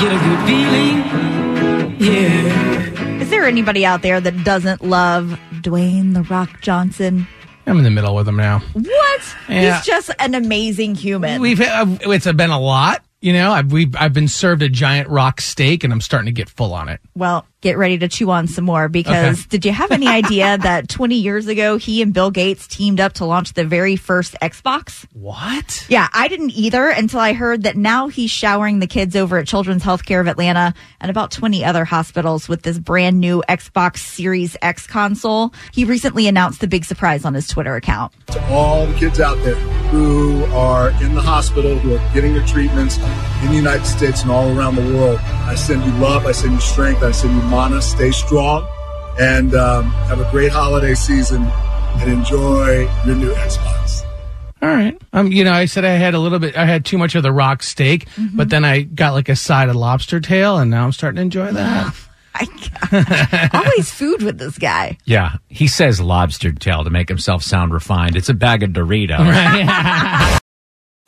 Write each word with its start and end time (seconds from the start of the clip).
Get 0.00 0.12
a 0.12 0.18
good 0.18 0.46
feeling. 0.46 0.96
Yeah. 2.00 3.20
Is 3.20 3.28
there 3.28 3.44
anybody 3.44 3.84
out 3.84 4.00
there 4.00 4.18
that 4.20 4.44
doesn't 4.44 4.82
love 4.82 5.38
Dwayne 5.60 6.14
the 6.14 6.22
Rock 6.22 6.62
Johnson? 6.62 7.26
I'm 7.66 7.76
in 7.76 7.84
the 7.84 7.90
middle 7.90 8.14
with 8.14 8.26
him 8.26 8.36
now. 8.36 8.60
What? 8.72 9.36
Yeah. 9.48 9.76
He's 9.76 9.84
just 9.84 10.10
an 10.18 10.34
amazing 10.34 10.94
human. 10.94 11.42
We've 11.42 11.60
uh, 11.60 11.86
it's 12.00 12.30
been 12.32 12.50
a 12.50 12.58
lot, 12.58 13.04
you 13.20 13.32
know. 13.32 13.52
I've 13.52 13.72
we've, 13.72 13.94
I've 13.98 14.12
been 14.12 14.28
served 14.28 14.62
a 14.62 14.68
giant 14.68 15.08
rock 15.08 15.40
steak, 15.40 15.84
and 15.84 15.92
I'm 15.92 16.00
starting 16.00 16.26
to 16.26 16.32
get 16.32 16.48
full 16.48 16.72
on 16.74 16.88
it. 16.88 17.00
well, 17.14 17.46
get 17.62 17.76
ready 17.76 17.98
to 17.98 18.08
chew 18.08 18.30
on 18.30 18.46
some 18.46 18.64
more 18.64 18.88
because 18.88 19.40
Okay. 19.40 19.46
did 19.50 19.64
you 19.66 19.72
have 19.72 19.90
any 19.90 20.08
idea 20.20 20.56
that 20.56 20.88
20 20.88 21.14
years 21.16 21.46
ago 21.46 21.76
he 21.76 22.00
and 22.00 22.14
Bill 22.14 22.30
Gates 22.30 22.66
teamed 22.66 23.00
up 23.00 23.12
to 23.14 23.26
launch 23.26 23.52
the 23.52 23.64
very 23.66 23.96
first 23.96 24.34
Xbox? 24.40 25.06
What? 25.12 25.84
Yeah, 25.88 26.08
I 26.14 26.28
didn't 26.28 26.52
either 26.52 26.88
until 26.88 27.20
I 27.20 27.34
heard 27.34 27.64
that 27.64 27.76
now 27.76 28.08
he's 28.08 28.30
showering 28.30 28.78
the 28.78 28.86
kids 28.86 29.14
over 29.14 29.36
at 29.36 29.46
Children's 29.46 29.82
Healthcare 29.82 30.20
of 30.20 30.26
Atlanta 30.26 30.72
and 31.02 31.10
about 31.10 31.30
20 31.32 31.62
other 31.64 31.84
hospitals 31.84 32.48
with 32.48 32.62
this 32.62 32.78
brand 32.78 33.20
new 33.20 33.42
Xbox 33.48 33.98
Series 33.98 34.56
X 34.62 34.86
console. 34.86 35.52
He 35.74 35.84
recently 35.84 36.26
announced 36.28 36.60
the 36.62 36.66
big 36.68 36.86
surprise 36.86 37.26
on 37.26 37.34
his 37.34 37.46
Twitter 37.46 37.76
account. 37.76 38.12
to 38.28 38.42
all 38.46 38.86
the 38.86 38.94
kids 38.94 39.20
out 39.20 39.36
there 39.44 39.56
who 39.90 40.44
are 40.46 40.90
in 41.02 41.14
the 41.14 41.20
hospital, 41.20 41.76
who 41.78 41.96
are 41.96 42.14
getting 42.14 42.34
their 42.34 42.46
treatments 42.46 42.98
in 43.42 43.48
the 43.48 43.56
United 43.56 43.84
States 43.84 44.22
and 44.22 44.30
all 44.30 44.56
around 44.56 44.76
the 44.76 44.96
world. 44.96 45.18
I 45.22 45.54
send 45.54 45.84
you 45.84 45.92
love, 45.92 46.26
I 46.26 46.32
send 46.32 46.52
you 46.54 46.60
strength, 46.60 47.02
I 47.02 47.10
send 47.10 47.34
you 47.34 47.42
mana. 47.42 47.82
Stay 47.82 48.10
strong 48.10 48.68
and 49.18 49.54
um, 49.54 49.90
have 50.08 50.20
a 50.20 50.30
great 50.30 50.52
holiday 50.52 50.94
season 50.94 51.42
and 51.44 52.10
enjoy 52.10 52.88
your 53.04 53.16
new 53.16 53.32
Xbox. 53.34 54.04
All 54.62 54.68
right. 54.68 55.00
Um, 55.12 55.32
you 55.32 55.42
know, 55.42 55.52
I 55.52 55.64
said 55.64 55.84
I 55.84 55.92
had 55.92 56.14
a 56.14 56.18
little 56.18 56.38
bit. 56.38 56.56
I 56.56 56.66
had 56.66 56.84
too 56.84 56.98
much 56.98 57.14
of 57.14 57.22
the 57.22 57.32
rock 57.32 57.62
steak, 57.62 58.06
but 58.34 58.50
then 58.50 58.64
I 58.64 58.82
got 58.82 59.14
like 59.14 59.28
a 59.28 59.36
side 59.36 59.70
of 59.70 59.76
lobster 59.76 60.20
tail, 60.20 60.58
and 60.58 60.70
now 60.70 60.84
I'm 60.84 60.92
starting 60.92 61.16
to 61.16 61.22
enjoy 61.22 61.52
that. 61.52 61.94
I, 62.40 63.50
always 63.52 63.90
food 63.90 64.22
with 64.22 64.38
this 64.38 64.58
guy. 64.58 64.98
Yeah, 65.04 65.36
he 65.48 65.66
says 65.66 66.00
lobster 66.00 66.52
tail 66.52 66.84
to 66.84 66.90
make 66.90 67.08
himself 67.08 67.42
sound 67.42 67.72
refined. 67.72 68.16
It's 68.16 68.28
a 68.28 68.34
bag 68.34 68.62
of 68.62 68.70
Doritos. 68.70 70.38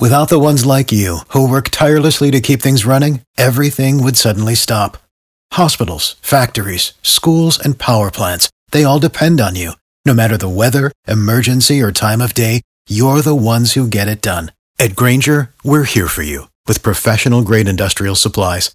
Without 0.00 0.28
the 0.28 0.38
ones 0.38 0.66
like 0.66 0.90
you, 0.90 1.18
who 1.28 1.48
work 1.48 1.68
tirelessly 1.68 2.30
to 2.32 2.40
keep 2.40 2.60
things 2.60 2.84
running, 2.84 3.20
everything 3.38 4.02
would 4.02 4.16
suddenly 4.16 4.54
stop. 4.54 4.98
Hospitals, 5.52 6.16
factories, 6.22 6.92
schools, 7.02 7.58
and 7.58 7.78
power 7.78 8.10
plants, 8.10 8.50
they 8.72 8.84
all 8.84 8.98
depend 8.98 9.40
on 9.40 9.54
you. 9.54 9.72
No 10.04 10.14
matter 10.14 10.36
the 10.36 10.48
weather, 10.48 10.90
emergency, 11.06 11.80
or 11.80 11.92
time 11.92 12.20
of 12.20 12.34
day, 12.34 12.62
you're 12.88 13.22
the 13.22 13.36
ones 13.36 13.74
who 13.74 13.86
get 13.86 14.08
it 14.08 14.20
done. 14.20 14.50
At 14.78 14.96
Grainger, 14.96 15.50
we're 15.62 15.84
here 15.84 16.08
for 16.08 16.22
you 16.22 16.48
with 16.66 16.82
professional 16.82 17.42
grade 17.42 17.68
industrial 17.68 18.16
supplies. 18.16 18.74